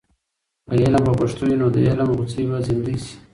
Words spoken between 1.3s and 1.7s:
وي، نو